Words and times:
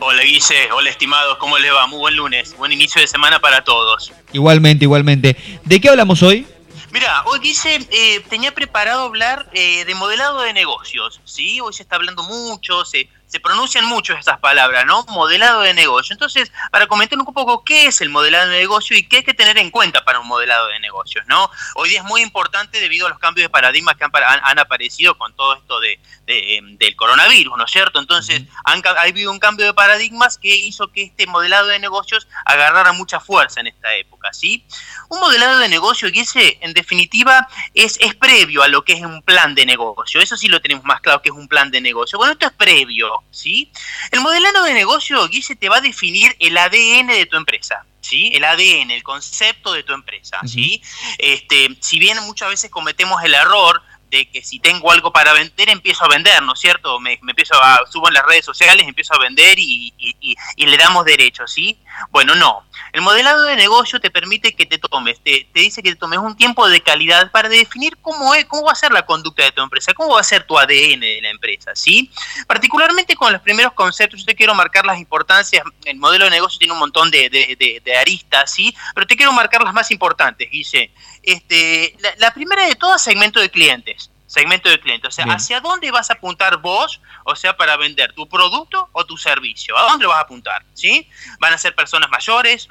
Hola 0.00 0.22
Guille, 0.22 0.70
hola 0.72 0.90
estimados, 0.90 1.38
¿cómo 1.38 1.58
les 1.58 1.72
va? 1.72 1.88
Muy 1.88 1.98
buen 1.98 2.14
lunes, 2.14 2.56
buen 2.56 2.70
inicio 2.70 3.00
de 3.00 3.08
semana 3.08 3.40
para 3.40 3.64
todos. 3.64 4.12
Igualmente, 4.32 4.84
igualmente. 4.84 5.36
¿De 5.64 5.80
qué 5.80 5.88
hablamos 5.88 6.22
hoy? 6.22 6.46
Mira, 6.92 7.24
hoy 7.26 7.40
Guille 7.40 7.84
eh, 7.90 8.20
tenía 8.28 8.54
preparado 8.54 9.02
hablar 9.02 9.50
eh, 9.52 9.84
de 9.84 9.94
modelado 9.96 10.42
de 10.42 10.52
negocios, 10.52 11.20
¿sí? 11.24 11.60
Hoy 11.60 11.72
se 11.72 11.82
está 11.82 11.96
hablando 11.96 12.22
mucho, 12.22 12.84
se, 12.84 13.08
se 13.28 13.40
pronuncian 13.40 13.84
mucho 13.84 14.14
esas 14.14 14.38
palabras, 14.38 14.86
¿no? 14.86 15.04
Modelado 15.04 15.60
de 15.60 15.74
negocio. 15.74 16.14
Entonces, 16.14 16.50
para 16.72 16.86
comentar 16.86 17.18
un 17.18 17.26
poco 17.26 17.62
qué 17.62 17.86
es 17.86 18.00
el 18.00 18.08
modelado 18.08 18.50
de 18.50 18.58
negocio 18.58 18.96
y 18.96 19.02
qué 19.02 19.18
hay 19.18 19.22
que 19.22 19.34
tener 19.34 19.58
en 19.58 19.70
cuenta 19.70 20.02
para 20.04 20.18
un 20.18 20.26
modelado 20.26 20.68
de 20.68 20.80
negocios, 20.80 21.26
¿no? 21.26 21.50
Hoy 21.74 21.90
día 21.90 22.00
es 22.00 22.04
muy 22.06 22.22
importante 22.22 22.80
debido 22.80 23.06
a 23.06 23.10
los 23.10 23.18
cambios 23.18 23.44
de 23.44 23.50
paradigma 23.50 23.94
que 23.94 24.04
han, 24.04 24.58
aparecido 24.58 25.16
con 25.18 25.34
todo 25.34 25.56
esto 25.56 25.78
de, 25.78 26.00
em, 26.26 26.78
del 26.78 26.96
coronavirus, 26.96 27.56
¿no 27.56 27.64
es 27.66 27.70
cierto? 27.70 27.98
Entonces, 27.98 28.42
han, 28.64 28.82
ha 28.86 29.02
habido 29.02 29.30
un 29.30 29.38
cambio 29.38 29.66
de 29.66 29.74
paradigmas 29.74 30.38
que 30.38 30.56
hizo 30.56 30.88
que 30.88 31.02
este 31.02 31.26
modelado 31.26 31.68
de 31.68 31.78
negocios 31.78 32.26
agarrara 32.46 32.92
mucha 32.92 33.20
fuerza 33.20 33.60
en 33.60 33.66
esta 33.66 33.94
época, 33.94 34.32
¿sí? 34.32 34.64
Un 35.10 35.20
modelado 35.20 35.58
de 35.58 35.68
negocio, 35.68 36.10
que 36.10 36.20
ese, 36.20 36.58
en 36.62 36.72
definitiva, 36.72 37.46
es, 37.74 37.98
es 38.00 38.14
previo 38.14 38.62
a 38.62 38.68
lo 38.68 38.84
que 38.84 38.94
es 38.94 39.02
un 39.02 39.22
plan 39.22 39.54
de 39.54 39.66
negocio. 39.66 40.20
Eso 40.20 40.36
sí 40.36 40.48
lo 40.48 40.62
tenemos 40.62 40.84
más 40.84 41.02
claro 41.02 41.20
que 41.20 41.28
es 41.28 41.34
un 41.34 41.46
plan 41.46 41.70
de 41.70 41.80
negocio. 41.82 42.18
Bueno, 42.18 42.32
esto 42.32 42.46
es 42.46 42.52
previo 42.52 43.17
¿sí? 43.30 43.70
El 44.10 44.20
modelado 44.20 44.64
de 44.64 44.74
negocio, 44.74 45.26
Guille, 45.28 45.56
te 45.56 45.68
va 45.68 45.76
a 45.76 45.80
definir 45.80 46.34
el 46.38 46.56
ADN 46.56 47.08
de 47.08 47.26
tu 47.26 47.36
empresa. 47.36 47.84
¿Sí? 48.00 48.30
El 48.32 48.44
ADN, 48.44 48.90
el 48.90 49.02
concepto 49.02 49.74
de 49.74 49.82
tu 49.82 49.92
empresa, 49.92 50.38
¿sí? 50.46 50.80
Este, 51.18 51.76
si 51.80 51.98
bien 51.98 52.18
muchas 52.22 52.48
veces 52.48 52.70
cometemos 52.70 53.22
el 53.22 53.34
error 53.34 53.82
de 54.10 54.30
que 54.30 54.42
si 54.42 54.58
tengo 54.58 54.90
algo 54.90 55.12
para 55.12 55.32
vender, 55.32 55.68
empiezo 55.68 56.04
a 56.04 56.08
vender, 56.08 56.42
¿no 56.42 56.54
es 56.54 56.60
cierto? 56.60 56.98
Me, 57.00 57.14
empiezo 57.14 57.54
a, 57.62 57.80
subo 57.90 58.08
en 58.08 58.14
las 58.14 58.24
redes 58.24 58.44
sociales, 58.44 58.86
empiezo 58.86 59.14
a 59.14 59.18
vender 59.18 59.58
y, 59.58 59.92
y, 59.98 60.66
le 60.66 60.76
damos 60.76 61.04
derecho, 61.04 61.46
¿sí? 61.46 61.78
Bueno, 62.10 62.34
no. 62.34 62.64
El 62.92 63.02
modelado 63.02 63.44
de 63.44 63.56
negocio 63.56 64.00
te 64.00 64.10
permite 64.10 64.54
que 64.54 64.66
te 64.66 64.78
tomes, 64.78 65.20
te, 65.20 65.48
te, 65.52 65.60
dice 65.60 65.82
que 65.82 65.90
te 65.90 65.96
tomes 65.96 66.18
un 66.18 66.36
tiempo 66.36 66.68
de 66.68 66.80
calidad 66.80 67.30
para 67.30 67.48
definir 67.48 67.96
cómo 67.98 68.34
es, 68.34 68.44
cómo 68.46 68.64
va 68.64 68.72
a 68.72 68.76
ser 68.76 68.92
la 68.92 69.04
conducta 69.04 69.44
de 69.44 69.52
tu 69.52 69.62
empresa, 69.62 69.92
cómo 69.94 70.14
va 70.14 70.20
a 70.20 70.24
ser 70.24 70.44
tu 70.44 70.58
ADN 70.58 71.00
de 71.00 71.20
la 71.22 71.30
empresa, 71.30 71.72
¿sí? 71.74 72.10
Particularmente 72.46 73.16
con 73.16 73.32
los 73.32 73.42
primeros 73.42 73.72
conceptos, 73.72 74.20
yo 74.20 74.26
te 74.26 74.34
quiero 74.34 74.54
marcar 74.54 74.86
las 74.86 74.98
importancias, 74.98 75.62
el 75.84 75.96
modelo 75.96 76.24
de 76.24 76.30
negocio 76.30 76.58
tiene 76.58 76.72
un 76.72 76.80
montón 76.80 77.10
de, 77.10 77.28
de, 77.30 77.80
de, 77.84 77.96
aristas, 77.96 78.52
¿sí? 78.52 78.74
Pero 78.94 79.06
te 79.06 79.16
quiero 79.16 79.32
marcar 79.32 79.62
las 79.62 79.74
más 79.74 79.90
importantes, 79.90 80.50
Guille. 80.50 80.90
Este, 81.22 81.96
la, 82.18 82.32
primera 82.32 82.66
de 82.66 82.74
todas, 82.74 83.02
segmento 83.02 83.40
de 83.40 83.50
clientes 83.50 84.10
segmento 84.38 84.68
de 84.68 84.78
cliente. 84.78 85.08
O 85.08 85.10
sea, 85.10 85.24
¿hacia 85.26 85.60
dónde 85.60 85.90
vas 85.90 86.10
a 86.10 86.14
apuntar 86.14 86.58
vos? 86.58 87.00
O 87.24 87.34
sea, 87.34 87.56
para 87.56 87.76
vender 87.76 88.12
tu 88.12 88.28
producto 88.28 88.88
o 88.92 89.04
tu 89.04 89.16
servicio. 89.16 89.76
¿A 89.76 89.82
dónde 89.82 90.06
vas 90.06 90.18
a 90.18 90.20
apuntar? 90.20 90.64
¿Sí? 90.74 91.08
Van 91.40 91.52
a 91.52 91.58
ser 91.58 91.74
personas 91.74 92.08
mayores, 92.08 92.68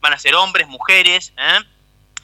van 0.00 0.12
a 0.12 0.18
ser 0.18 0.34
hombres, 0.34 0.66
mujeres, 0.66 1.32
¿eh? 1.36 1.60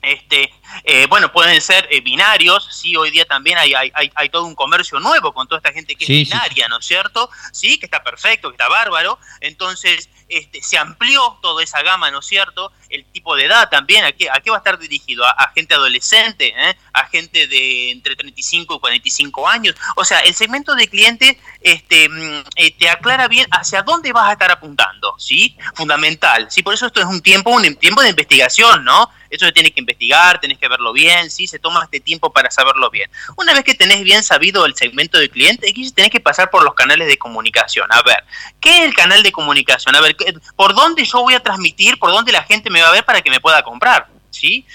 Este, 0.03 0.51
eh, 0.85 1.07
bueno, 1.11 1.31
pueden 1.31 1.61
ser 1.61 1.87
eh, 1.91 2.01
binarios, 2.01 2.67
sí, 2.73 2.97
hoy 2.97 3.11
día 3.11 3.27
también 3.27 3.59
hay, 3.59 3.75
hay, 3.75 3.93
hay, 4.15 4.29
todo 4.31 4.45
un 4.45 4.55
comercio 4.55 4.99
nuevo 4.99 5.35
con 5.35 5.47
toda 5.47 5.59
esta 5.59 5.73
gente 5.73 5.95
que 5.95 6.05
es 6.05 6.09
binaria, 6.09 6.69
¿no 6.69 6.79
es 6.79 6.87
cierto? 6.87 7.29
Sí, 7.53 7.79
que 7.79 7.85
está 7.85 8.03
perfecto, 8.03 8.49
que 8.49 8.55
está 8.55 8.69
bárbaro. 8.69 9.19
Entonces, 9.41 10.09
este, 10.31 10.62
se 10.62 10.78
amplió 10.78 11.39
toda 11.42 11.62
esa 11.62 11.83
gama, 11.83 12.11
¿no 12.11 12.20
es 12.20 12.27
cierto? 12.27 12.73
El 12.89 13.05
tipo 13.06 13.36
de 13.36 13.47
edad 13.47 13.69
también, 13.69 14.05
¿a 14.05 14.12
qué, 14.12 14.31
a 14.31 14.41
qué 14.41 14.50
va 14.50 14.56
a 14.56 14.61
estar 14.61 14.78
dirigido? 14.78 15.27
¿A, 15.27 15.50
gente 15.55 15.75
adolescente? 15.75 16.55
¿eh? 16.56 16.77
¿A 16.92 17.06
gente 17.09 17.47
de 17.48 17.91
entre 17.91 18.17
35 18.17 18.77
y 18.77 18.78
45 18.78 19.48
años? 19.48 19.75
O 19.97 20.05
sea, 20.05 20.20
el 20.20 20.34
segmento 20.34 20.75
de 20.75 20.89
clientes 20.89 21.37
este, 21.61 22.09
mm, 22.09 22.45
eh, 22.56 22.70
te 22.70 22.89
aclara 22.89 23.28
bien 23.28 23.47
hacia 23.50 23.83
dónde 23.83 24.12
vas 24.12 24.28
a 24.28 24.33
estar 24.33 24.50
apuntando, 24.50 25.14
¿sí? 25.19 25.56
Fundamental, 25.75 26.50
¿sí? 26.50 26.62
Por 26.62 26.75
eso 26.75 26.87
esto 26.87 27.00
es 27.00 27.06
un 27.06 27.20
tiempo, 27.20 27.50
un 27.50 27.75
tiempo 27.77 28.00
de 28.00 28.11
investigación, 28.11 28.84
¿no? 28.84 29.11
Eso 29.31 29.47
se 29.47 29.53
tiene 29.53 29.70
que 29.70 29.81
investigar, 29.81 30.41
tenés 30.41 30.59
que 30.59 30.69
verlo 30.69 30.92
bien, 30.92 31.31
¿sí? 31.31 31.47
Se 31.47 31.59
toma 31.59 31.84
este 31.84 32.00
tiempo 32.00 32.33
para 32.33 32.50
saberlo 32.50 32.91
bien. 32.91 33.10
Una 33.37 33.55
vez 33.55 33.65
que 33.65 33.75
tenés 33.75 34.03
bien 34.03 34.22
sabido 34.22 34.66
el 34.66 34.75
segmento 34.75 35.19
de 35.19 35.31
cliente, 35.31 35.72
tenés 35.94 36.10
que 36.10 36.21
pasar 36.21 36.50
por 36.50 36.65
los 36.65 36.75
canales 36.75 37.09
de 37.09 37.16
comunicación. 37.16 37.87
A 37.91 38.03
ver, 38.03 38.25
¿qué 38.60 38.78
es 38.78 38.84
el 38.84 38.94
canal 38.94 39.22
de 39.22 39.32
comunicación? 39.32 39.94
A 39.94 40.00
ver, 40.00 40.16
por 40.56 40.75
dónde 40.75 41.05
yo 41.05 41.22
voy 41.22 41.34
a 41.34 41.41
transmitir, 41.41 41.99
por 41.99 42.10
dónde 42.10 42.32
la 42.32 42.43
gente 42.43 42.71
me 42.71 42.82
va 42.82 42.88
a 42.88 42.93
ver 42.93 43.05
para 43.05 43.22
que 43.22 43.31
me 43.31 43.41
pueda 43.41 43.62
comprar, 43.62 44.09
¿sí? 44.31 44.66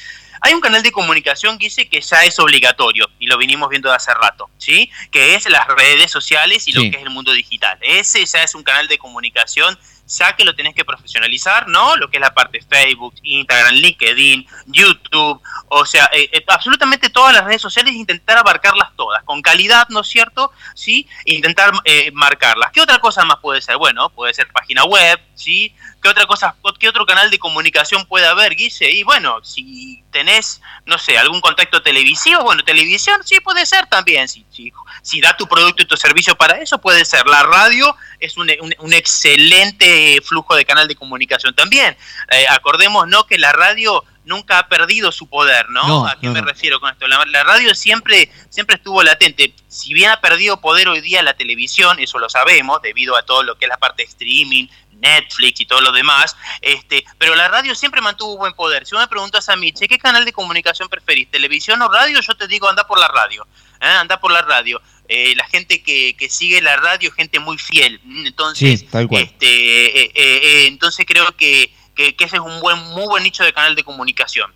Hay 0.41 0.53
un 0.53 0.61
canal 0.61 0.83
de 0.83 0.91
comunicación 0.91 1.57
que 1.57 1.65
dice 1.65 1.89
que 1.89 2.01
ya 2.01 2.23
es 2.23 2.37
obligatorio 2.37 3.09
y 3.19 3.25
lo 3.25 3.37
vinimos 3.37 3.67
viendo 3.67 3.89
de 3.89 3.95
hace 3.95 4.13
rato, 4.13 4.49
¿sí? 4.57 4.91
Que 5.11 5.33
es 5.33 5.49
las 5.49 5.67
redes 5.67 6.11
sociales 6.11 6.67
y 6.67 6.71
lo 6.71 6.81
que 6.81 6.97
es 6.97 7.03
el 7.03 7.09
mundo 7.09 7.31
digital. 7.33 7.79
Ese 7.81 8.23
ya 8.25 8.43
es 8.43 8.53
un 8.53 8.61
canal 8.61 8.87
de 8.87 8.97
comunicación 8.99 9.77
ya 10.07 10.35
que 10.35 10.43
lo 10.43 10.55
tenés 10.55 10.75
que 10.75 10.85
profesionalizar, 10.85 11.67
¿no? 11.67 11.95
Lo 11.95 12.09
que 12.09 12.17
es 12.17 12.21
la 12.21 12.33
parte 12.33 12.61
Facebook, 12.61 13.15
Instagram, 13.23 13.75
LinkedIn, 13.75 14.47
YouTube, 14.67 15.41
o 15.67 15.85
sea, 15.85 16.09
eh, 16.13 16.29
eh, 16.31 16.43
absolutamente 16.47 17.09
todas 17.09 17.33
las 17.33 17.43
redes 17.43 17.61
sociales, 17.61 17.93
intentar 17.93 18.37
abarcarlas 18.37 18.95
todas, 18.95 19.23
con 19.23 19.41
calidad, 19.41 19.87
¿no 19.89 20.01
es 20.01 20.07
cierto? 20.07 20.51
Sí, 20.75 21.07
intentar 21.25 21.71
eh, 21.85 22.11
marcarlas. 22.13 22.71
¿Qué 22.71 22.81
otra 22.81 22.99
cosa 22.99 23.25
más 23.25 23.37
puede 23.37 23.61
ser? 23.61 23.77
Bueno, 23.77 24.09
puede 24.09 24.33
ser 24.33 24.47
página 24.51 24.83
web, 24.83 25.19
¿sí? 25.35 25.73
¿Qué 26.01 26.09
otra 26.09 26.27
cosa, 26.27 26.55
qué 26.79 26.87
otro 26.87 27.05
canal 27.05 27.31
de 27.31 27.39
comunicación 27.39 28.05
puede 28.05 28.27
haber, 28.27 28.55
Guille? 28.55 28.91
Y 28.91 29.03
bueno, 29.03 29.43
si 29.43 30.03
tenés, 30.11 30.61
no 30.85 30.99
sé, 30.99 31.17
algún 31.17 31.41
contacto 31.41 31.81
televisivo, 31.81 32.43
bueno, 32.43 32.63
televisión 32.63 33.21
sí 33.23 33.39
puede 33.39 33.65
ser 33.65 33.87
también, 33.87 34.27
si, 34.27 34.45
si, 34.51 34.71
si 35.01 35.19
da 35.19 35.35
tu 35.35 35.47
producto 35.47 35.81
y 35.81 35.87
tu 35.87 35.97
servicio 35.97 36.35
para 36.35 36.59
eso, 36.59 36.79
puede 36.79 37.05
ser. 37.05 37.25
La 37.27 37.43
radio 37.43 37.95
es 38.19 38.37
un, 38.37 38.51
un, 38.79 38.93
excelente 38.93 39.94
flujo 40.23 40.55
de 40.55 40.65
canal 40.65 40.87
de 40.87 40.95
comunicación 40.95 41.53
también. 41.53 41.97
Eh, 42.31 42.45
acordemos, 42.49 43.07
¿no?, 43.07 43.25
que 43.25 43.37
la 43.37 43.51
radio 43.51 44.03
nunca 44.25 44.59
ha 44.59 44.67
perdido 44.67 45.11
su 45.11 45.27
poder, 45.27 45.69
¿no? 45.69 46.07
¿A 46.07 46.19
qué 46.19 46.29
me 46.29 46.41
refiero 46.41 46.79
con 46.79 46.91
esto? 46.91 47.07
La, 47.07 47.43
radio 47.43 47.73
siempre, 47.75 48.31
siempre 48.49 48.75
estuvo 48.75 49.03
latente. 49.03 49.53
Si 49.67 49.93
bien 49.93 50.09
ha 50.09 50.19
perdido 50.19 50.59
poder 50.59 50.87
hoy 50.87 51.01
día 51.01 51.21
la 51.23 51.35
televisión, 51.35 51.99
eso 51.99 52.19
lo 52.19 52.29
sabemos, 52.29 52.81
debido 52.81 53.15
a 53.15 53.23
todo 53.23 53.43
lo 53.43 53.55
que 53.55 53.65
es 53.65 53.69
la 53.69 53.77
parte 53.77 54.03
de 54.03 54.09
streaming, 54.09 54.67
Netflix 54.93 55.61
y 55.61 55.65
todo 55.65 55.81
lo 55.81 55.91
demás, 55.91 56.35
este, 56.61 57.05
pero 57.17 57.35
la 57.35 57.47
radio 57.47 57.75
siempre 57.75 58.01
mantuvo 58.01 58.37
buen 58.37 58.53
poder. 58.53 58.85
Si 58.85 58.95
vos 58.95 59.03
me 59.03 59.07
preguntas 59.07 59.47
a 59.49 59.55
mí, 59.55 59.71
che, 59.71 59.87
¿qué 59.87 59.97
canal 59.99 60.25
de 60.25 60.33
comunicación 60.33 60.89
preferís? 60.89 61.29
¿Televisión 61.29 61.81
o 61.81 61.89
radio? 61.89 62.19
Yo 62.21 62.35
te 62.35 62.47
digo, 62.47 62.67
anda 62.67 62.87
por 62.87 62.99
la 62.99 63.07
radio. 63.07 63.45
¿eh? 63.81 63.87
Anda 63.87 64.19
por 64.19 64.31
la 64.31 64.41
radio. 64.41 64.81
Eh, 65.07 65.35
la 65.35 65.45
gente 65.45 65.83
que, 65.83 66.15
que, 66.17 66.29
sigue 66.29 66.61
la 66.61 66.77
radio 66.77 67.11
gente 67.11 67.39
muy 67.39 67.57
fiel. 67.57 68.01
Entonces, 68.25 68.85
Este, 68.91 70.01
eh, 70.01 70.11
eh, 70.15 70.65
entonces 70.67 71.05
creo 71.07 71.31
que, 71.37 71.71
que, 71.95 72.15
ese 72.17 72.37
es 72.37 72.41
un 72.41 72.59
buen, 72.59 72.79
muy 72.89 73.05
buen 73.05 73.23
nicho 73.23 73.43
de 73.43 73.53
canal 73.53 73.75
de 73.75 73.83
comunicación. 73.83 74.51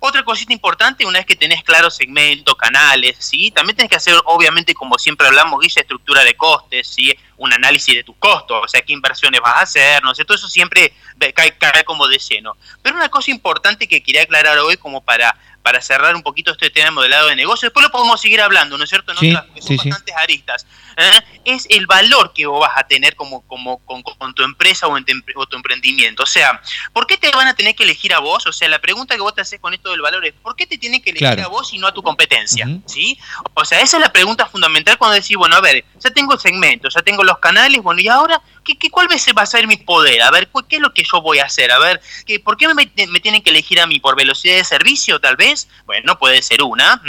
Otra 0.00 0.22
cosita 0.24 0.52
importante, 0.52 1.06
una 1.06 1.20
vez 1.20 1.26
que 1.26 1.36
tenés 1.36 1.62
claros 1.62 1.96
segmentos, 1.96 2.56
canales, 2.56 3.16
¿sí? 3.20 3.50
También 3.52 3.76
tenés 3.76 3.88
que 3.88 3.96
hacer, 3.96 4.14
obviamente, 4.26 4.74
como 4.74 4.98
siempre 4.98 5.28
hablamos, 5.28 5.60
Guilla, 5.60 5.80
estructura 5.80 6.24
de 6.24 6.34
costes, 6.34 6.88
¿sí? 6.88 7.16
Un 7.36 7.52
análisis 7.52 7.94
de 7.94 8.04
tus 8.04 8.16
costos, 8.16 8.64
o 8.64 8.68
sea, 8.68 8.82
qué 8.82 8.92
inversiones 8.92 9.40
vas 9.40 9.56
a 9.56 9.60
hacer, 9.60 10.02
¿no 10.02 10.14
sé, 10.14 10.24
todo 10.24 10.36
eso 10.36 10.48
siempre 10.48 10.92
cae, 11.34 11.56
cae 11.56 11.84
como 11.84 12.06
de 12.06 12.18
lleno. 12.18 12.54
Pero 12.82 12.96
una 12.96 13.08
cosa 13.08 13.30
importante 13.30 13.88
que 13.88 14.02
quería 14.02 14.24
aclarar 14.24 14.58
hoy, 14.58 14.76
como 14.76 15.02
para 15.02 15.34
para 15.64 15.80
cerrar 15.80 16.14
un 16.14 16.22
poquito 16.22 16.52
este 16.52 16.68
tema 16.68 16.84
de 16.84 16.90
modelado 16.90 17.28
de 17.28 17.36
negocio. 17.36 17.66
Después 17.66 17.82
lo 17.82 17.90
podemos 17.90 18.20
seguir 18.20 18.42
hablando, 18.42 18.76
¿no 18.76 18.84
es 18.84 18.90
cierto? 18.90 19.12
En 19.12 19.16
otras, 19.16 19.64
son 19.64 19.76
bastantes 19.78 20.14
aristas. 20.14 20.66
¿eh? 20.98 21.22
Es 21.46 21.66
el 21.70 21.86
valor 21.86 22.34
que 22.34 22.44
vos 22.44 22.60
vas 22.60 22.76
a 22.76 22.86
tener 22.86 23.16
como, 23.16 23.40
como 23.46 23.78
con, 23.78 24.02
tu 24.34 24.42
empresa 24.42 24.86
o, 24.88 24.98
en 24.98 25.06
tu 25.06 25.56
emprendimiento. 25.56 26.24
O 26.24 26.26
sea, 26.26 26.60
¿por 26.92 27.06
qué 27.06 27.16
te 27.16 27.30
van 27.30 27.48
a 27.48 27.54
tener 27.54 27.74
que 27.74 27.84
elegir 27.84 28.12
a 28.12 28.18
vos? 28.18 28.46
O 28.46 28.52
sea, 28.52 28.68
la 28.68 28.78
pregunta 28.78 29.14
que 29.14 29.22
vos 29.22 29.34
te 29.34 29.40
haces 29.40 29.58
con 29.58 29.72
esto 29.72 29.90
del 29.90 30.02
valor 30.02 30.26
es, 30.26 30.34
¿por 30.34 30.54
qué 30.54 30.66
te 30.66 30.76
tienen 30.76 31.00
que 31.00 31.10
elegir 31.10 31.40
a 31.40 31.48
vos 31.48 31.72
y 31.72 31.78
no 31.78 31.86
a 31.86 31.94
tu 31.94 32.02
competencia? 32.02 32.68
¿Sí? 32.84 33.18
O 33.54 33.64
sea, 33.64 33.80
esa 33.80 33.96
es 33.96 34.02
la 34.02 34.12
pregunta 34.12 34.44
fundamental 34.44 34.98
cuando 34.98 35.14
decís, 35.14 35.38
bueno, 35.38 35.56
a 35.56 35.62
ver, 35.62 35.82
ya 35.98 36.10
tengo 36.10 36.36
segmentos, 36.36 36.92
ya 36.92 37.00
tengo 37.00 37.24
los 37.24 37.38
canales, 37.38 37.82
bueno, 37.82 38.02
y 38.02 38.08
ahora, 38.08 38.42
¿qué, 38.62 38.76
qué, 38.76 38.90
cuál 38.90 39.08
va 39.08 39.42
a 39.42 39.46
ser 39.46 39.66
mi 39.66 39.78
poder? 39.78 40.20
A 40.20 40.30
ver, 40.30 40.50
¿qué 40.68 40.76
es 40.76 40.82
lo 40.82 40.92
que 40.92 41.04
yo 41.10 41.22
voy 41.22 41.38
a 41.38 41.44
hacer? 41.44 41.72
A 41.72 41.78
ver, 41.78 42.02
¿por 42.44 42.58
qué 42.58 42.68
me, 42.68 42.90
me 43.08 43.20
tienen 43.20 43.42
que 43.42 43.48
elegir 43.48 43.80
a 43.80 43.86
mí? 43.86 43.98
¿Por 43.98 44.14
velocidad 44.14 44.56
de 44.56 44.64
servicio, 44.64 45.18
tal 45.20 45.36
vez? 45.36 45.53
Bueno, 45.86 46.18
puede 46.18 46.42
ser 46.42 46.62
una. 46.62 47.00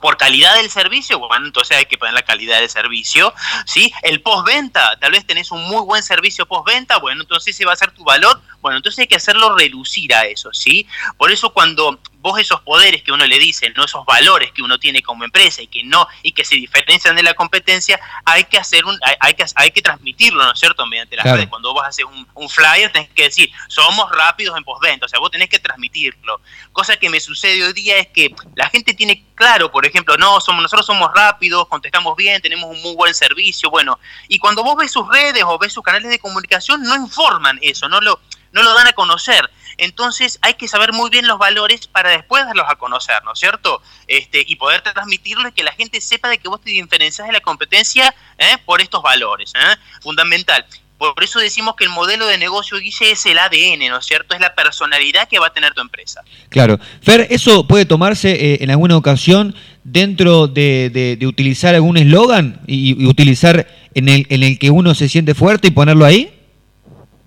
por 0.00 0.18
calidad 0.18 0.56
del 0.56 0.70
servicio, 0.70 1.18
bueno, 1.18 1.46
entonces 1.46 1.76
hay 1.76 1.86
que 1.86 1.96
poner 1.96 2.14
la 2.14 2.22
calidad 2.22 2.60
del 2.60 2.68
servicio, 2.68 3.32
¿sí? 3.64 3.92
El 4.02 4.20
postventa, 4.20 4.96
tal 5.00 5.12
vez 5.12 5.26
tenés 5.26 5.50
un 5.50 5.64
muy 5.64 5.82
buen 5.82 6.02
servicio 6.02 6.46
postventa, 6.46 6.98
bueno, 6.98 7.22
entonces 7.22 7.54
ese 7.54 7.64
va 7.64 7.72
a 7.72 7.76
ser 7.76 7.92
tu 7.92 8.04
valor, 8.04 8.40
Bueno, 8.60 8.78
entonces 8.78 8.98
hay 9.00 9.06
que 9.06 9.16
hacerlo 9.16 9.56
reducir 9.56 10.12
a 10.14 10.26
eso, 10.26 10.52
¿sí? 10.52 10.86
Por 11.16 11.30
eso 11.30 11.50
cuando 11.52 11.98
vos 12.26 12.40
esos 12.40 12.60
poderes 12.62 13.04
que 13.04 13.12
uno 13.12 13.24
le 13.24 13.38
dice, 13.38 13.70
no 13.76 13.84
esos 13.84 14.04
valores 14.04 14.50
que 14.50 14.60
uno 14.60 14.78
tiene 14.78 15.00
como 15.00 15.22
empresa 15.22 15.62
y 15.62 15.68
que 15.68 15.84
no 15.84 16.08
y 16.24 16.32
que 16.32 16.44
se 16.44 16.56
diferencian 16.56 17.14
de 17.14 17.22
la 17.22 17.34
competencia, 17.34 18.00
hay 18.24 18.42
que 18.44 18.58
hacer 18.58 18.84
un 18.84 18.98
hay, 19.20 19.34
que 19.34 19.44
hay 19.54 19.70
que 19.70 19.80
transmitirlo, 19.80 20.42
¿no 20.42 20.52
es 20.52 20.58
cierto? 20.58 20.84
Mediante 20.86 21.14
las 21.14 21.24
redes. 21.24 21.46
Cuando 21.46 21.72
vos 21.72 21.84
haces 21.86 22.04
un, 22.04 22.26
un, 22.34 22.48
flyer 22.48 22.90
tenés 22.90 23.10
que 23.10 23.22
decir, 23.24 23.48
somos 23.68 24.10
rápidos 24.10 24.56
en 24.56 24.64
postventa, 24.64 25.06
o 25.06 25.08
sea, 25.08 25.20
vos 25.20 25.30
tenés 25.30 25.48
que 25.48 25.60
transmitirlo. 25.60 26.40
Cosa 26.72 26.96
que 26.96 27.08
me 27.08 27.20
sucede 27.20 27.64
hoy 27.64 27.72
día 27.72 27.98
es 27.98 28.08
que 28.08 28.34
la 28.56 28.68
gente 28.70 28.92
tiene 28.92 29.24
claro, 29.36 29.70
por 29.70 29.86
ejemplo, 29.86 30.16
no, 30.16 30.40
somos 30.40 30.62
nosotros 30.62 30.84
somos 30.84 31.08
rápidos, 31.14 31.68
contestamos 31.68 32.16
bien, 32.16 32.42
tenemos 32.42 32.68
un 32.68 32.82
muy 32.82 32.96
buen 32.96 33.14
servicio, 33.14 33.70
bueno, 33.70 34.00
y 34.26 34.40
cuando 34.40 34.64
vos 34.64 34.76
ves 34.76 34.90
sus 34.90 35.06
redes 35.08 35.44
o 35.46 35.58
ves 35.58 35.72
sus 35.72 35.84
canales 35.84 36.10
de 36.10 36.18
comunicación 36.18 36.82
no 36.82 36.96
informan 36.96 37.58
eso, 37.62 37.88
no 37.88 38.00
lo 38.00 38.18
no 38.56 38.62
lo 38.62 38.74
dan 38.74 38.88
a 38.88 38.92
conocer. 38.94 39.48
Entonces 39.78 40.38
hay 40.42 40.54
que 40.54 40.68
saber 40.68 40.92
muy 40.92 41.10
bien 41.10 41.26
los 41.26 41.38
valores 41.38 41.86
para 41.86 42.10
después 42.10 42.44
darlos 42.44 42.66
a 42.68 42.76
conocer, 42.76 43.22
¿no 43.24 43.32
es 43.32 43.38
cierto? 43.38 43.82
Este, 44.06 44.44
y 44.46 44.56
poder 44.56 44.82
transmitirlo 44.82 45.48
y 45.48 45.52
que 45.52 45.62
la 45.62 45.72
gente 45.72 46.00
sepa 46.00 46.28
de 46.28 46.38
que 46.38 46.48
vos 46.48 46.60
te 46.60 46.70
diferencias 46.70 47.26
de 47.26 47.32
la 47.32 47.40
competencia 47.40 48.14
¿eh? 48.38 48.56
por 48.64 48.80
estos 48.80 49.02
valores. 49.02 49.52
¿eh? 49.54 49.76
Fundamental. 50.00 50.64
Por 50.98 51.22
eso 51.22 51.40
decimos 51.40 51.76
que 51.76 51.84
el 51.84 51.90
modelo 51.90 52.26
de 52.26 52.38
negocio, 52.38 52.78
Guille, 52.78 53.10
es 53.10 53.26
el 53.26 53.38
ADN, 53.38 53.86
¿no 53.90 53.98
es 53.98 54.06
cierto? 54.06 54.34
Es 54.34 54.40
la 54.40 54.54
personalidad 54.54 55.28
que 55.28 55.38
va 55.38 55.48
a 55.48 55.52
tener 55.52 55.74
tu 55.74 55.82
empresa. 55.82 56.22
Claro. 56.48 56.80
Fer, 57.02 57.26
¿eso 57.28 57.66
puede 57.66 57.84
tomarse 57.84 58.32
eh, 58.32 58.58
en 58.62 58.70
alguna 58.70 58.96
ocasión 58.96 59.54
dentro 59.84 60.46
de, 60.46 61.18
utilizar 61.26 61.74
algún 61.74 61.98
eslogan 61.98 62.62
y, 62.66 63.02
y, 63.02 63.06
utilizar 63.06 63.66
en 63.94 64.08
el, 64.08 64.26
en 64.30 64.42
el 64.42 64.58
que 64.58 64.70
uno 64.70 64.94
se 64.94 65.10
siente 65.10 65.34
fuerte 65.34 65.68
y 65.68 65.70
ponerlo 65.70 66.06
ahí? 66.06 66.35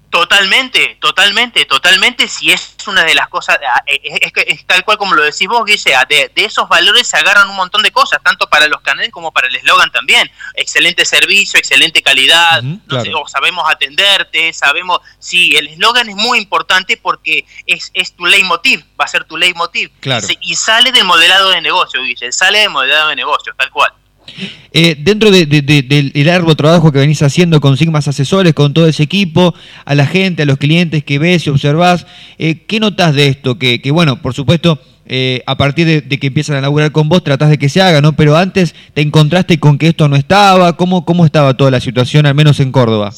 Totalmente, 0.10 0.98
totalmente, 1.00 1.66
totalmente, 1.66 2.28
si 2.28 2.52
es 2.52 2.76
una 2.88 3.04
de 3.04 3.14
las 3.14 3.28
cosas, 3.28 3.60
ah, 3.64 3.84
eh, 3.86 4.00
es, 4.04 4.32
es, 4.48 4.66
tal 4.66 4.84
cual 4.84 4.98
como 4.98 5.14
lo 5.14 5.22
decís 5.22 5.48
vos, 5.48 5.64
Guille, 5.66 5.94
de, 6.10 6.32
de, 6.34 6.46
esos 6.46 6.68
valores 6.68 7.08
se 7.08 7.18
agarran 7.18 7.48
un 7.48 7.56
montón 7.56 7.84
de 7.84 7.92
cosas, 7.92 8.20
tanto 8.24 8.48
para 8.48 8.68
los 8.68 8.82
canales 8.82 9.12
como 9.12 9.32
para 9.32 9.48
el 9.48 9.56
eslogan 9.56 9.92
también. 9.92 10.30
Excelente 10.56 11.06
servicio, 11.06 11.60
excelente 11.60 12.02
calidad, 12.02 12.64
sabemos 13.28 13.70
atenderte, 13.70 14.52
sabemos, 14.52 15.00
sí, 15.20 15.56
el 15.56 15.68
eslogan 15.68 16.10
es 16.10 16.16
muy 16.16 16.40
importante 16.40 16.98
porque 16.98 17.46
es, 17.68 17.92
es 17.94 18.16
tu 18.16 18.26
leitmotiv, 18.26 18.84
va 19.00 19.06
a 19.06 19.08
ser 19.08 19.26
tu 19.26 19.38
leitmotiv. 19.38 19.92
Claro. 20.00 20.28
Y 20.42 20.56
sale 20.56 20.92
del 20.92 21.04
modelado 21.04 21.52
de 21.52 21.62
negocio, 21.62 22.02
Guille, 22.02 22.32
sale 22.32 22.60
del 22.60 22.72
modelado 22.72 23.10
de 23.10 23.16
negocio, 23.16 23.54
tal 23.56 23.70
cual. 23.70 23.94
Eh, 24.72 24.96
dentro 25.00 25.31
del 25.31 26.12
largo 26.14 26.56
trabajo 26.56 26.92
que 26.92 27.00
venís 27.00 27.22
haciendo 27.22 27.60
con 27.60 27.78
Sigmas 27.78 28.08
Asesores, 28.08 28.54
con 28.54 28.74
todo 28.74 28.88
ese 28.88 29.04
equipo, 29.04 29.56
a 29.86 29.96
la 29.96 30.06
gente, 30.06 30.44
a 30.44 30.46
los 30.46 30.58
clientes 30.58 31.04
que 31.04 31.20
ves 31.20 31.48
y 31.48 31.50
observás, 31.50 32.06
eh, 32.38 32.66
¿qué 32.68 32.80
notas 32.80 33.16
de 33.16 33.28
esto? 33.28 33.58
Que, 33.58 33.81
bueno, 33.92 34.22
por 34.22 34.34
supuesto, 34.34 34.80
eh, 35.06 35.42
a 35.48 35.58
partir 35.58 35.88
de, 35.88 36.20
que 36.20 36.28
empiezan 36.28 36.58
a 36.58 36.62
laburar 36.62 36.92
con 36.92 37.10
vos, 37.10 37.24
tratás 37.24 37.50
de 37.50 37.58
que 37.58 37.70
se 37.70 37.81
haga, 37.81 38.02
¿no? 38.02 38.14
Pero 38.14 38.38
antes 38.38 38.76
te 38.94 39.02
encontraste 39.02 39.60
con 39.60 39.78
que 39.78 39.88
esto 39.88 40.08
no 40.08 40.16
estaba, 40.16 40.78
¿cómo, 40.78 41.04
cómo 41.04 41.25
estaba 41.25 41.56
toda 41.56 41.72
la 41.72 41.80
situación, 41.80 42.25
al 42.25 42.36
menos 42.36 42.60
en 42.60 42.72
Córdoba? 42.72 43.12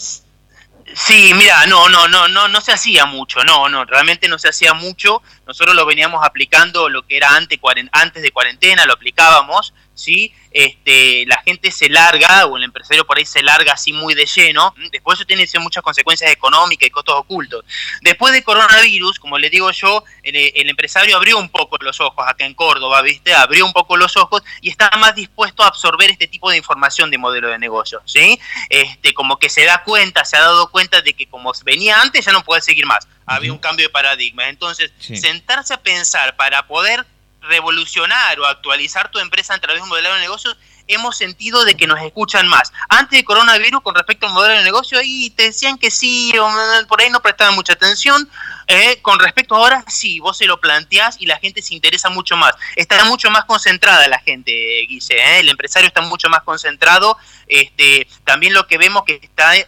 Sí, 0.93 1.33
mira, 1.35 1.65
no, 1.67 1.87
no, 1.87 2.07
no, 2.07 2.27
no, 2.27 2.47
no 2.49 2.61
se 2.61 2.73
hacía 2.73 3.05
mucho, 3.05 3.43
no, 3.45 3.69
no, 3.69 3.85
realmente 3.85 4.27
no 4.27 4.37
se 4.37 4.49
hacía 4.49 4.73
mucho. 4.73 5.21
Nosotros 5.47 5.75
lo 5.75 5.85
veníamos 5.85 6.25
aplicando 6.25 6.89
lo 6.89 7.03
que 7.03 7.17
era 7.17 7.35
antes, 7.35 7.59
antes 7.91 8.21
de 8.21 8.31
cuarentena, 8.31 8.85
lo 8.85 8.93
aplicábamos, 8.93 9.73
¿sí? 9.93 10.33
Este, 10.51 11.25
la 11.27 11.41
gente 11.43 11.71
se 11.71 11.89
larga, 11.89 12.45
o 12.45 12.57
el 12.57 12.63
empresario 12.63 13.05
por 13.05 13.17
ahí 13.17 13.25
se 13.25 13.41
larga 13.41 13.73
así 13.73 13.93
muy 13.93 14.13
de 14.13 14.25
lleno, 14.25 14.73
después 14.91 15.17
eso 15.17 15.25
tiene 15.25 15.47
muchas 15.59 15.83
consecuencias 15.83 16.31
económicas 16.31 16.87
y 16.87 16.91
costos 16.91 17.15
ocultos. 17.15 17.63
Después 18.01 18.33
de 18.33 18.43
coronavirus, 18.43 19.19
como 19.19 19.37
le 19.37 19.49
digo 19.49 19.71
yo, 19.71 20.03
el, 20.23 20.69
empresario 20.69 21.15
abrió 21.15 21.37
un 21.37 21.49
poco 21.49 21.77
los 21.81 21.99
ojos 21.99 22.25
acá 22.27 22.45
en 22.45 22.53
Córdoba, 22.53 23.01
¿viste? 23.01 23.33
Abrió 23.33 23.65
un 23.65 23.73
poco 23.73 23.97
los 23.97 24.17
ojos 24.17 24.43
y 24.61 24.69
está 24.69 24.89
más 24.97 25.15
dispuesto 25.15 25.63
a 25.63 25.67
absorber 25.67 26.09
este 26.09 26.27
tipo 26.27 26.49
de 26.49 26.57
información 26.57 27.09
de 27.11 27.17
modelo 27.17 27.49
de 27.49 27.59
negocio, 27.59 28.01
¿sí? 28.05 28.39
Este, 28.69 29.13
como 29.13 29.37
que 29.37 29.49
se 29.49 29.65
da 29.65 29.83
cuenta, 29.83 30.25
se 30.25 30.37
ha 30.37 30.41
dado 30.41 30.69
cuenta 30.69 31.01
de 31.01 31.13
que 31.13 31.27
como 31.27 31.51
venía 31.63 32.01
antes 32.01 32.25
ya 32.25 32.31
no 32.31 32.43
puede 32.43 32.61
seguir 32.61 32.85
más. 32.85 33.07
Había 33.25 33.53
un 33.53 33.59
cambio 33.59 33.85
de 33.85 33.89
paradigma. 33.89 34.49
Entonces, 34.49 34.91
sentarse 34.99 35.73
a 35.73 35.81
pensar 35.81 36.35
para 36.35 36.67
poder 36.67 37.05
revolucionar 37.41 38.39
o 38.39 38.45
actualizar 38.45 39.09
tu 39.09 39.19
empresa 39.19 39.53
a 39.53 39.59
través 39.59 39.81
de 39.81 39.83
un 39.83 39.89
modelo 39.89 40.13
de 40.13 40.21
negocio, 40.21 40.55
hemos 40.93 41.17
sentido 41.17 41.65
de 41.65 41.75
que 41.75 41.87
nos 41.87 41.99
escuchan 42.01 42.47
más. 42.47 42.71
Antes 42.89 43.19
de 43.19 43.25
coronavirus, 43.25 43.81
con 43.81 43.95
respecto 43.95 44.27
al 44.27 44.33
modelo 44.33 44.55
de 44.55 44.63
negocio, 44.63 44.99
ahí 44.99 45.29
te 45.31 45.43
decían 45.43 45.77
que 45.77 45.91
sí, 45.91 46.31
o 46.37 46.49
por 46.87 47.01
ahí 47.01 47.09
no 47.09 47.21
prestaban 47.21 47.55
mucha 47.55 47.73
atención. 47.73 48.29
Eh, 48.67 49.01
con 49.01 49.19
respecto 49.19 49.55
ahora, 49.55 49.83
sí, 49.87 50.19
vos 50.19 50.37
se 50.37 50.45
lo 50.45 50.59
planteás 50.61 51.17
y 51.19 51.25
la 51.25 51.37
gente 51.37 51.61
se 51.61 51.73
interesa 51.73 52.09
mucho 52.09 52.37
más. 52.37 52.53
Está 52.75 53.03
mucho 53.05 53.29
más 53.29 53.45
concentrada 53.45 54.07
la 54.07 54.19
gente, 54.19 54.51
Guise, 54.87 55.15
¿eh? 55.15 55.39
el 55.39 55.49
empresario 55.49 55.87
está 55.87 56.01
mucho 56.01 56.29
más 56.29 56.43
concentrado. 56.43 57.17
Este, 57.47 58.07
también 58.23 58.53
lo 58.53 58.65
que 58.65 58.77
vemos 58.77 59.03
que 59.05 59.19
está 59.21 59.57
eh, 59.57 59.67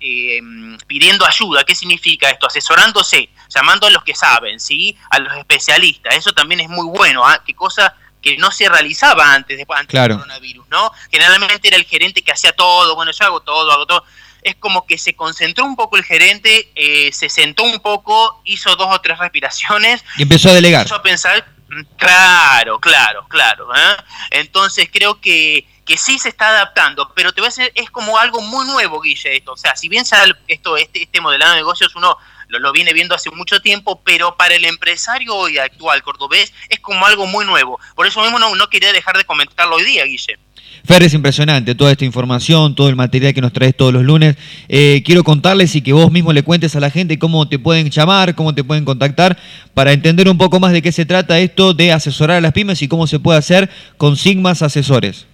eh, 0.00 0.40
pidiendo 0.86 1.24
ayuda. 1.24 1.62
¿Qué 1.64 1.76
significa 1.76 2.28
esto? 2.28 2.48
Asesorándose, 2.48 3.28
llamando 3.48 3.86
a 3.86 3.90
los 3.90 4.02
que 4.02 4.16
saben, 4.16 4.58
¿sí? 4.58 4.96
a 5.10 5.20
los 5.20 5.36
especialistas. 5.36 6.16
Eso 6.16 6.32
también 6.32 6.60
es 6.60 6.68
muy 6.68 6.86
bueno. 6.86 7.24
¿ah? 7.24 7.40
¿Qué 7.46 7.54
cosa? 7.54 7.94
Que 8.20 8.36
no 8.36 8.50
se 8.50 8.68
realizaba 8.68 9.34
antes, 9.34 9.56
después, 9.56 9.80
antes 9.80 10.00
del 10.00 10.12
coronavirus, 10.12 10.68
¿no? 10.68 10.92
Generalmente 11.10 11.68
era 11.68 11.76
el 11.76 11.84
gerente 11.84 12.22
que 12.22 12.32
hacía 12.32 12.52
todo, 12.52 12.94
bueno, 12.94 13.12
yo 13.12 13.24
hago 13.24 13.40
todo, 13.40 13.70
hago 13.72 13.86
todo. 13.86 14.04
Es 14.42 14.56
como 14.56 14.86
que 14.86 14.96
se 14.96 15.14
concentró 15.14 15.64
un 15.64 15.76
poco 15.76 15.96
el 15.96 16.04
gerente, 16.04 16.70
eh, 16.74 17.10
se 17.12 17.28
sentó 17.28 17.64
un 17.64 17.80
poco, 17.80 18.40
hizo 18.44 18.74
dos 18.76 18.88
o 18.90 19.00
tres 19.00 19.18
respiraciones. 19.18 20.04
Y 20.16 20.22
empezó 20.22 20.50
a 20.50 20.54
delegar. 20.54 20.82
Empezó 20.82 20.96
a 20.96 21.02
pensar, 21.02 21.46
mm, 21.68 21.82
claro, 21.96 22.78
claro, 22.80 23.26
claro. 23.28 23.68
¿eh? 23.74 23.96
Entonces 24.30 24.88
creo 24.90 25.20
que, 25.20 25.66
que 25.84 25.96
sí 25.98 26.18
se 26.18 26.30
está 26.30 26.48
adaptando, 26.48 27.12
pero 27.14 27.32
te 27.32 27.40
voy 27.40 27.48
a 27.48 27.50
decir, 27.50 27.72
es 27.74 27.90
como 27.90 28.18
algo 28.18 28.40
muy 28.40 28.66
nuevo, 28.66 29.00
Guille, 29.00 29.36
esto. 29.36 29.52
O 29.52 29.56
sea, 29.56 29.76
si 29.76 29.88
bien 29.88 30.04
ya 30.04 30.24
esto, 30.48 30.76
este, 30.76 31.02
este 31.02 31.20
modelado 31.20 31.52
de 31.52 31.58
negocios 31.58 31.94
uno 31.96 32.16
lo, 32.50 32.72
viene 32.72 32.92
viendo 32.92 33.14
hace 33.14 33.30
mucho 33.30 33.60
tiempo, 33.60 34.00
pero 34.04 34.36
para 34.36 34.54
el 34.54 34.64
empresario 34.64 35.34
hoy 35.34 35.58
actual 35.58 36.02
cordobés 36.02 36.52
es 36.68 36.80
como 36.80 37.06
algo 37.06 37.26
muy 37.26 37.44
nuevo. 37.46 37.78
Por 37.94 38.06
eso 38.06 38.22
mismo 38.22 38.38
no, 38.38 38.54
no 38.54 38.68
quería 38.68 38.92
dejar 38.92 39.16
de 39.16 39.24
comentarlo 39.24 39.76
hoy 39.76 39.84
día, 39.84 40.04
Guille. 40.04 40.38
Fer, 40.84 41.02
es 41.02 41.14
impresionante 41.14 41.74
toda 41.74 41.92
esta 41.92 42.04
información, 42.04 42.74
todo 42.74 42.88
el 42.88 42.96
material 42.96 43.34
que 43.34 43.40
nos 43.40 43.52
traes 43.52 43.76
todos 43.76 43.92
los 43.92 44.02
lunes. 44.02 44.36
Eh, 44.68 45.02
quiero 45.04 45.24
contarles 45.24 45.74
y 45.76 45.82
que 45.82 45.92
vos 45.92 46.10
mismo 46.10 46.32
le 46.32 46.42
cuentes 46.42 46.74
a 46.74 46.80
la 46.80 46.90
gente 46.90 47.18
cómo 47.18 47.48
te 47.48 47.58
pueden 47.58 47.90
llamar, 47.90 48.34
cómo 48.34 48.54
te 48.54 48.64
pueden 48.64 48.84
contactar, 48.84 49.38
para 49.74 49.92
entender 49.92 50.28
un 50.28 50.38
poco 50.38 50.58
más 50.58 50.72
de 50.72 50.82
qué 50.82 50.92
se 50.92 51.04
trata 51.04 51.38
esto 51.38 51.74
de 51.74 51.92
asesorar 51.92 52.38
a 52.38 52.40
las 52.40 52.52
pymes 52.52 52.82
y 52.82 52.88
cómo 52.88 53.06
se 53.06 53.18
puede 53.18 53.38
hacer 53.38 53.70
con 53.96 54.16
Sigmas 54.16 54.62
Asesores. 54.62 55.26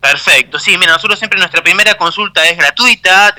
Perfecto, 0.00 0.58
sí, 0.58 0.76
mira, 0.78 0.92
nosotros 0.92 1.18
siempre 1.18 1.38
nuestra 1.38 1.62
primera 1.62 1.94
consulta 1.94 2.48
es 2.48 2.56
gratuita, 2.56 3.34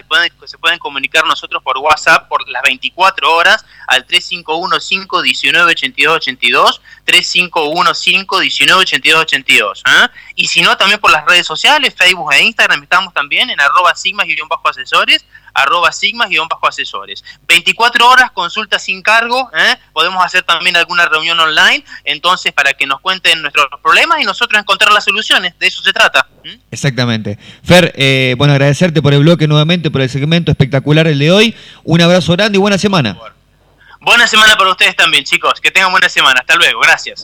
se 0.45 0.59
pueden 0.59 0.77
comunicar 0.77 1.25
nosotros 1.25 1.63
por 1.63 1.79
WhatsApp 1.79 2.27
por 2.27 2.47
las 2.49 2.61
24 2.61 3.33
horas 3.33 3.65
al 3.87 4.05
3515-198282, 4.05 6.79
3515-198282, 7.07 9.81
¿eh? 9.87 10.07
y 10.35 10.47
si 10.47 10.61
no, 10.61 10.77
también 10.77 10.99
por 10.99 11.09
las 11.09 11.25
redes 11.25 11.47
sociales, 11.47 11.95
Facebook 11.97 12.31
e 12.31 12.43
Instagram, 12.43 12.83
estamos 12.83 13.11
también 13.11 13.49
en 13.49 13.59
arroba 13.59 13.95
sigmas-asesores, 13.95 15.25
arroba 15.53 15.91
sigmas-asesores. 15.91 17.23
24 17.47 18.07
horas, 18.07 18.31
consulta 18.31 18.79
sin 18.79 19.01
cargo, 19.01 19.49
¿eh? 19.55 19.75
podemos 19.93 20.23
hacer 20.23 20.43
también 20.43 20.75
alguna 20.77 21.05
reunión 21.05 21.39
online, 21.39 21.83
entonces 22.03 22.53
para 22.53 22.73
que 22.73 22.85
nos 22.85 23.01
cuenten 23.01 23.41
nuestros 23.41 23.67
problemas 23.81 24.21
y 24.21 24.23
nosotros 24.23 24.59
encontrar 24.59 24.91
las 24.93 25.03
soluciones, 25.03 25.57
de 25.59 25.67
eso 25.67 25.81
se 25.81 25.93
trata. 25.93 26.27
Exactamente. 26.71 27.37
Fer, 27.63 27.93
eh, 27.95 28.35
bueno, 28.37 28.53
agradecerte 28.53 29.01
por 29.01 29.13
el 29.13 29.21
bloque 29.21 29.47
nuevamente, 29.47 29.91
por 29.91 30.01
el 30.01 30.09
segmento 30.09 30.51
espectacular 30.51 31.07
el 31.07 31.19
de 31.19 31.31
hoy. 31.31 31.55
Un 31.83 32.01
abrazo 32.01 32.33
grande 32.33 32.57
y 32.57 32.61
buena 32.61 32.77
semana. 32.77 33.17
Buena 33.99 34.27
semana 34.27 34.55
para 34.55 34.71
ustedes 34.71 34.95
también, 34.95 35.23
chicos. 35.23 35.61
Que 35.61 35.69
tengan 35.69 35.91
buena 35.91 36.09
semana. 36.09 36.39
Hasta 36.39 36.55
luego. 36.55 36.79
Gracias. 36.81 37.19